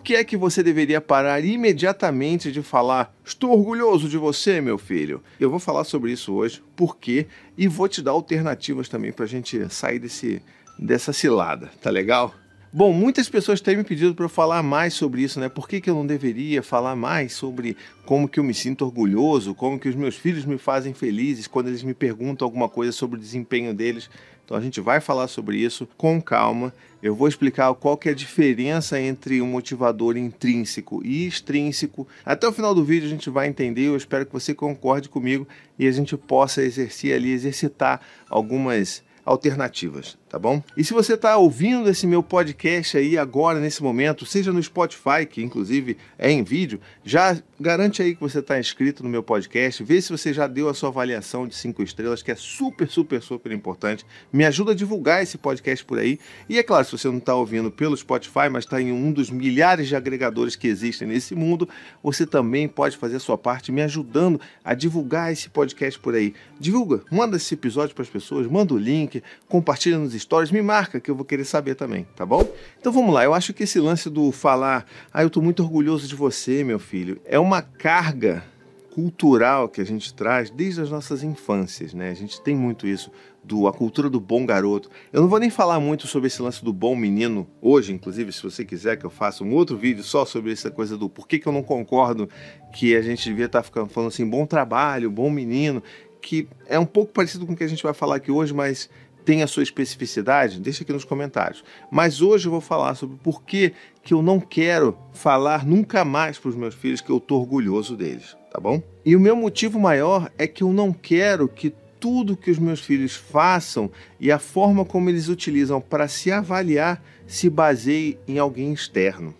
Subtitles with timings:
[0.00, 4.78] Por que é que você deveria parar imediatamente de falar estou orgulhoso de você, meu
[4.78, 5.22] filho?
[5.38, 7.26] Eu vou falar sobre isso hoje, por quê?
[7.56, 10.40] E vou te dar alternativas também para a gente sair desse,
[10.78, 12.34] dessa cilada, tá legal?
[12.72, 15.50] Bom, muitas pessoas têm me pedido para eu falar mais sobre isso, né?
[15.50, 17.76] Por que, que eu não deveria falar mais sobre
[18.06, 21.68] como que eu me sinto orgulhoso, como que os meus filhos me fazem felizes quando
[21.68, 24.08] eles me perguntam alguma coisa sobre o desempenho deles?
[24.50, 26.74] Então a gente vai falar sobre isso com calma.
[27.00, 32.04] Eu vou explicar qual que é a diferença entre um motivador intrínseco e extrínseco.
[32.24, 33.86] Até o final do vídeo a gente vai entender.
[33.86, 35.46] Eu espero que você concorde comigo
[35.78, 40.62] e a gente possa exercer ali, exercitar algumas alternativas, tá bom?
[40.76, 45.26] E se você está ouvindo esse meu podcast aí agora, nesse momento, seja no Spotify,
[45.28, 49.82] que inclusive é em vídeo, já garante aí que você está inscrito no meu podcast,
[49.82, 53.20] vê se você já deu a sua avaliação de cinco estrelas, que é super, super,
[53.20, 54.06] super importante.
[54.32, 56.18] Me ajuda a divulgar esse podcast por aí.
[56.48, 59.30] E é claro, se você não está ouvindo pelo Spotify, mas está em um dos
[59.30, 61.68] milhares de agregadores que existem nesse mundo,
[62.00, 66.34] você também pode fazer a sua parte me ajudando a divulgar esse podcast por aí.
[66.58, 71.00] Divulga, manda esse episódio para as pessoas, manda o link, compartilha nos stories, me marca
[71.00, 72.46] que eu vou querer saber também, tá bom?
[72.78, 76.06] Então vamos lá, eu acho que esse lance do falar, ah, eu estou muito orgulhoso
[76.06, 78.44] de você, meu filho, é uma carga
[78.90, 82.10] cultural que a gente traz desde as nossas infâncias, né?
[82.10, 83.10] A gente tem muito isso
[83.42, 84.90] do a cultura do bom garoto.
[85.12, 88.42] Eu não vou nem falar muito sobre esse lance do bom menino hoje, inclusive, se
[88.42, 91.38] você quiser que eu faça um outro vídeo só sobre essa coisa do por que,
[91.38, 92.28] que eu não concordo
[92.72, 95.82] que a gente devia estar ficando falando assim, bom trabalho, bom menino,
[96.20, 98.90] que é um pouco parecido com o que a gente vai falar aqui hoje, mas
[99.24, 100.60] tem a sua especificidade?
[100.60, 101.64] Deixa aqui nos comentários.
[101.90, 106.38] Mas hoje eu vou falar sobre por que, que eu não quero falar nunca mais
[106.38, 108.82] para os meus filhos que eu estou orgulhoso deles, tá bom?
[109.04, 112.80] E o meu motivo maior é que eu não quero que tudo que os meus
[112.80, 118.72] filhos façam e a forma como eles utilizam para se avaliar se baseie em alguém
[118.72, 119.34] externo.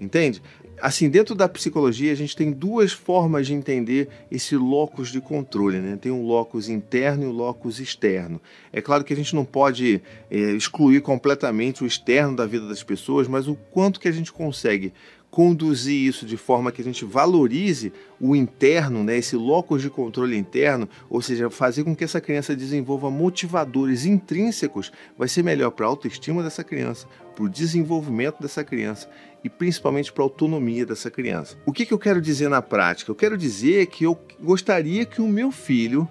[0.00, 0.42] Entende?
[0.82, 5.78] Assim, dentro da psicologia, a gente tem duas formas de entender esse locus de controle,
[5.78, 5.96] né?
[5.96, 8.40] Tem um locus interno e um locus externo.
[8.72, 12.82] É claro que a gente não pode é, excluir completamente o externo da vida das
[12.82, 14.92] pessoas, mas o quanto que a gente consegue
[15.32, 20.36] conduzir isso de forma que a gente valorize o interno, né, esse locus de controle
[20.36, 25.86] interno, ou seja, fazer com que essa criança desenvolva motivadores intrínsecos, vai ser melhor para
[25.86, 29.08] a autoestima dessa criança, para o desenvolvimento dessa criança
[29.42, 31.56] e principalmente para a autonomia dessa criança.
[31.64, 33.10] O que, que eu quero dizer na prática?
[33.10, 36.06] Eu quero dizer que eu gostaria que o meu filho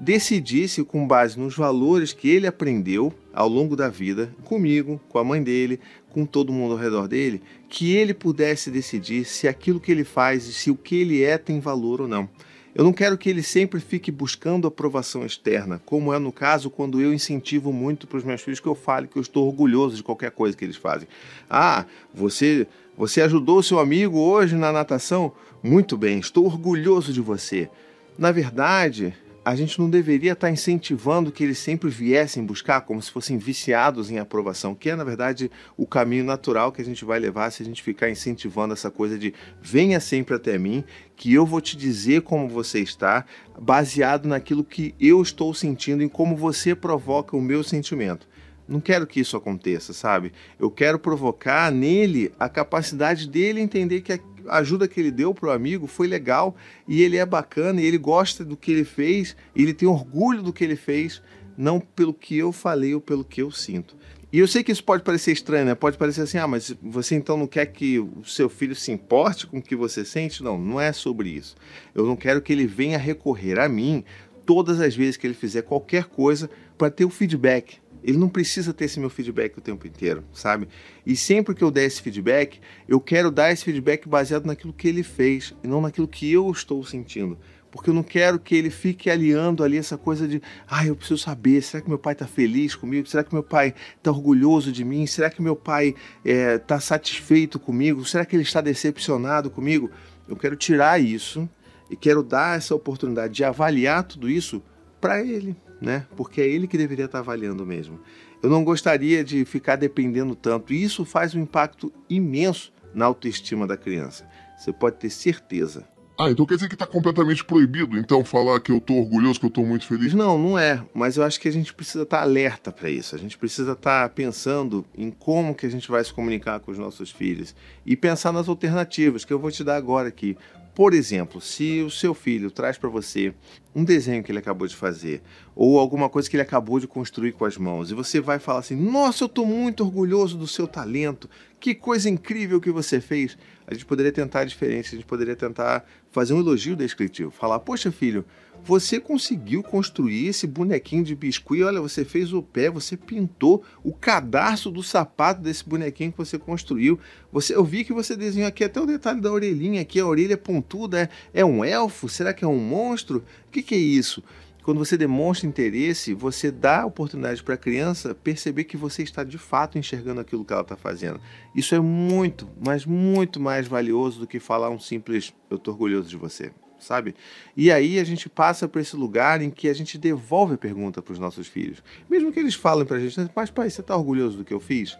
[0.00, 5.24] decidisse com base nos valores que ele aprendeu ao longo da vida, comigo, com a
[5.24, 5.80] mãe dele,
[6.10, 10.42] com todo mundo ao redor dele, que ele pudesse decidir se aquilo que ele faz,
[10.44, 12.28] se o que ele é tem valor ou não.
[12.74, 17.00] Eu não quero que ele sempre fique buscando aprovação externa, como é no caso quando
[17.00, 20.02] eu incentivo muito para os meus filhos que eu fale que eu estou orgulhoso de
[20.02, 21.08] qualquer coisa que eles fazem.
[21.48, 25.32] Ah, você, você ajudou seu amigo hoje na natação?
[25.62, 27.70] Muito bem, estou orgulhoso de você.
[28.18, 29.14] Na verdade,
[29.46, 34.10] a gente não deveria estar incentivando que eles sempre viessem buscar como se fossem viciados
[34.10, 37.62] em aprovação, que é, na verdade, o caminho natural que a gente vai levar se
[37.62, 40.82] a gente ficar incentivando essa coisa de venha sempre até mim,
[41.14, 43.24] que eu vou te dizer como você está,
[43.56, 48.26] baseado naquilo que eu estou sentindo e como você provoca o meu sentimento.
[48.66, 50.32] Não quero que isso aconteça, sabe?
[50.58, 54.12] Eu quero provocar nele a capacidade dele entender que
[54.48, 57.86] a ajuda que ele deu para o amigo foi legal e ele é bacana e
[57.86, 61.22] ele gosta do que ele fez ele tem orgulho do que ele fez,
[61.56, 63.96] não pelo que eu falei ou pelo que eu sinto.
[64.32, 65.74] E eu sei que isso pode parecer estranho, né?
[65.74, 69.46] Pode parecer assim, ah, mas você então não quer que o seu filho se importe
[69.46, 70.42] com o que você sente?
[70.42, 71.56] Não, não é sobre isso.
[71.94, 74.04] Eu não quero que ele venha recorrer a mim
[74.44, 78.72] todas as vezes que ele fizer qualquer coisa para ter o feedback ele não precisa
[78.72, 80.68] ter esse meu feedback o tempo inteiro, sabe?
[81.04, 84.86] E sempre que eu der esse feedback, eu quero dar esse feedback baseado naquilo que
[84.86, 87.36] ele fez e não naquilo que eu estou sentindo.
[87.68, 91.18] Porque eu não quero que ele fique aliando ali essa coisa de, ah, eu preciso
[91.18, 93.08] saber, será que meu pai está feliz comigo?
[93.08, 95.04] Será que meu pai está orgulhoso de mim?
[95.04, 95.92] Será que meu pai
[96.24, 98.04] está é, satisfeito comigo?
[98.04, 99.90] Será que ele está decepcionado comigo?
[100.28, 101.48] Eu quero tirar isso
[101.90, 104.62] e quero dar essa oportunidade de avaliar tudo isso
[105.00, 106.06] para ele né?
[106.16, 108.00] Porque é ele que deveria estar avaliando mesmo.
[108.42, 110.72] Eu não gostaria de ficar dependendo tanto.
[110.72, 114.28] E isso faz um impacto imenso na autoestima da criança.
[114.56, 115.86] Você pode ter certeza.
[116.18, 119.44] Ah, então quer dizer que está completamente proibido, então, falar que eu estou orgulhoso, que
[119.44, 120.14] eu estou muito feliz?
[120.14, 120.82] Não, não é.
[120.94, 123.14] Mas eu acho que a gente precisa estar tá alerta para isso.
[123.14, 126.70] A gente precisa estar tá pensando em como que a gente vai se comunicar com
[126.70, 127.54] os nossos filhos.
[127.84, 130.38] E pensar nas alternativas, que eu vou te dar agora aqui.
[130.76, 133.32] Por exemplo, se o seu filho traz para você
[133.74, 135.22] um desenho que ele acabou de fazer
[135.54, 138.58] ou alguma coisa que ele acabou de construir com as mãos e você vai falar
[138.58, 141.30] assim: "Nossa, eu estou muito orgulhoso do seu talento.
[141.58, 143.38] Que coisa incrível que você fez".
[143.66, 147.90] A gente poderia tentar diferente, a gente poderia tentar fazer um elogio descritivo, falar: "Poxa,
[147.90, 148.22] filho,
[148.64, 151.62] você conseguiu construir esse bonequinho de biscuit.
[151.62, 156.38] Olha, você fez o pé, você pintou o cadarço do sapato desse bonequinho que você
[156.38, 156.98] construiu.
[157.32, 160.36] Você, eu vi que você desenhou aqui até o detalhe da orelhinha aqui, a orelha
[160.36, 161.08] pontuda.
[161.32, 162.08] É, é um elfo?
[162.08, 163.24] Será que é um monstro?
[163.46, 164.22] O que, que é isso?
[164.64, 169.38] Quando você demonstra interesse, você dá oportunidade para a criança perceber que você está de
[169.38, 171.20] fato enxergando aquilo que ela está fazendo.
[171.54, 176.08] Isso é muito, mas muito mais valioso do que falar um simples eu estou orgulhoso
[176.08, 177.14] de você sabe?
[177.56, 181.02] E aí a gente passa para esse lugar em que a gente devolve a pergunta
[181.02, 181.82] para os nossos filhos.
[182.08, 184.60] Mesmo que eles falem para a gente, mas pai, você está orgulhoso do que eu
[184.60, 184.96] fiz?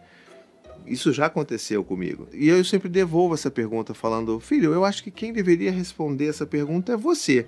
[0.87, 2.28] Isso já aconteceu comigo.
[2.32, 6.46] E eu sempre devolvo essa pergunta falando, filho, eu acho que quem deveria responder essa
[6.46, 7.46] pergunta é você.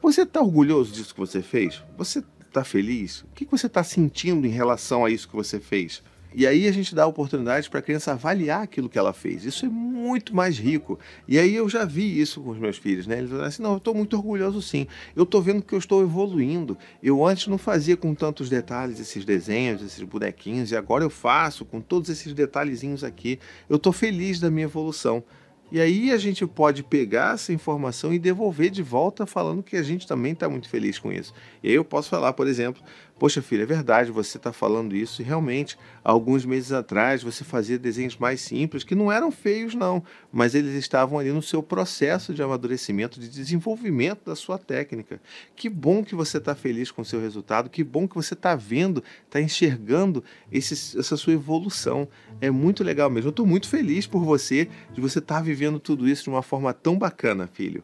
[0.00, 1.82] Você está orgulhoso disso que você fez?
[1.96, 3.22] Você está feliz?
[3.22, 6.02] O que você está sentindo em relação a isso que você fez?
[6.34, 9.44] E aí a gente dá a oportunidade para a criança avaliar aquilo que ela fez.
[9.44, 10.98] Isso é muito mais rico.
[11.26, 13.18] E aí eu já vi isso com os meus filhos, né?
[13.18, 14.86] Eles falam assim: não, eu estou muito orgulhoso sim.
[15.16, 16.76] Eu estou vendo que eu estou evoluindo.
[17.02, 21.64] Eu antes não fazia com tantos detalhes esses desenhos, esses bonequinhos, e agora eu faço
[21.64, 23.38] com todos esses detalhezinhos aqui.
[23.68, 25.24] Eu estou feliz da minha evolução.
[25.70, 29.82] E aí a gente pode pegar essa informação e devolver de volta falando que a
[29.82, 31.34] gente também está muito feliz com isso.
[31.62, 32.82] E aí eu posso falar, por exemplo,
[33.18, 35.20] Poxa, filha, é verdade, você está falando isso.
[35.20, 40.04] E realmente, alguns meses atrás, você fazia desenhos mais simples, que não eram feios, não,
[40.32, 45.20] mas eles estavam ali no seu processo de amadurecimento, de desenvolvimento da sua técnica.
[45.56, 48.54] Que bom que você está feliz com o seu resultado, que bom que você está
[48.54, 50.22] vendo, está enxergando
[50.52, 52.06] esse, essa sua evolução.
[52.40, 53.28] É muito legal mesmo.
[53.28, 56.42] Eu estou muito feliz por você, de você estar tá vivendo tudo isso de uma
[56.42, 57.82] forma tão bacana, filho.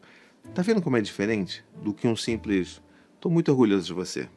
[0.53, 2.81] Tá vendo como é diferente do que um simples.
[3.15, 4.29] Estou muito orgulhoso de você.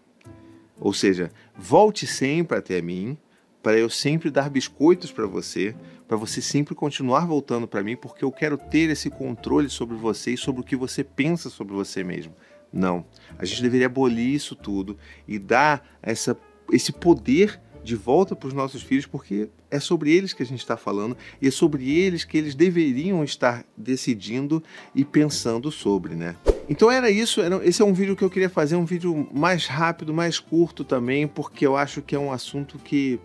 [0.80, 3.16] Ou seja, volte sempre até mim,
[3.62, 5.74] para eu sempre dar biscoitos para você,
[6.06, 10.32] para você sempre continuar voltando para mim, porque eu quero ter esse controle sobre você
[10.32, 12.34] e sobre o que você pensa sobre você mesmo.
[12.72, 13.04] Não.
[13.38, 14.96] A gente deveria abolir isso tudo
[15.26, 16.38] e dar essa,
[16.72, 20.60] esse poder de volta para os nossos filhos, porque é sobre eles que a gente
[20.60, 24.62] está falando e é sobre eles que eles deveriam estar decidindo
[24.94, 26.36] e pensando sobre, né?
[26.68, 29.66] Então era isso, era, esse é um vídeo que eu queria fazer, um vídeo mais
[29.66, 33.18] rápido, mais curto também, porque eu acho que é um assunto que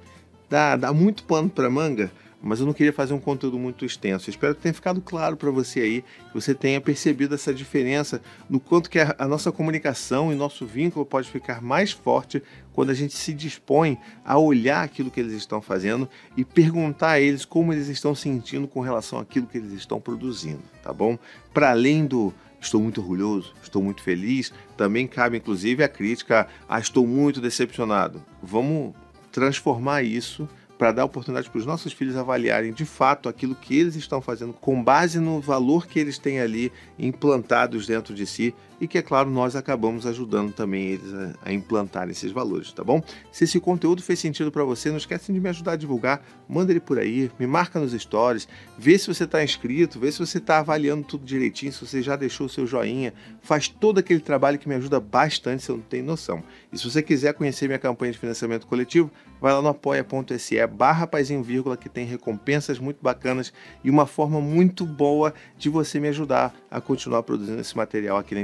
[0.50, 2.10] dá, dá muito pano para manga,
[2.42, 4.30] mas eu não queria fazer um conteúdo muito extenso.
[4.30, 8.62] espero que tenha ficado claro para você aí, que você tenha percebido essa diferença no
[8.62, 12.42] quanto que a, a nossa comunicação e nosso vínculo pode ficar mais forte
[12.72, 16.08] quando a gente se dispõe a olhar aquilo que eles estão fazendo
[16.38, 20.62] e perguntar a eles como eles estão sentindo com relação àquilo que eles estão produzindo,
[20.82, 21.18] tá bom?
[21.54, 24.52] Para além do estou muito orgulhoso, estou muito feliz.
[24.76, 28.24] Também cabe, inclusive, a crítica: ah, estou muito decepcionado.
[28.42, 28.94] Vamos
[29.32, 33.96] transformar isso para dar oportunidade para os nossos filhos avaliarem de fato aquilo que eles
[33.96, 38.88] estão fazendo com base no valor que eles têm ali implantados dentro de si e
[38.88, 43.02] que, é claro, nós acabamos ajudando também eles a, a implantar esses valores, tá bom?
[43.32, 46.74] Se esse conteúdo fez sentido para você, não esquece de me ajudar a divulgar, manda
[46.74, 48.46] ele por aí, me marca nos stories,
[48.78, 52.18] vê se você está inscrito, vê se você está avaliando tudo direitinho, se você já
[52.18, 56.04] deixou o seu joinha, faz todo aquele trabalho que me ajuda bastante, eu não tenho
[56.04, 56.44] noção.
[56.70, 59.10] E se você quiser conhecer minha campanha de financiamento coletivo,
[59.40, 61.10] vai lá no apoia.se barra
[61.44, 66.54] vírgula, que tem recompensas muito bacanas e uma forma muito boa de você me ajudar
[66.70, 68.42] a continuar produzindo esse material aqui na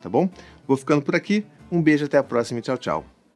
[0.00, 0.28] tá bom?
[0.66, 3.19] Vou ficando por aqui, um beijo, até a próxima e tchau, tchau.